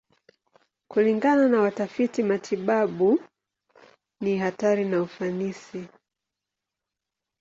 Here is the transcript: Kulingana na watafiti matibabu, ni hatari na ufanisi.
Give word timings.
Kulingana 0.87 1.47
na 1.47 1.61
watafiti 1.61 2.23
matibabu, 2.23 3.19
ni 4.21 4.37
hatari 4.37 4.85
na 4.85 5.01
ufanisi. 5.01 5.87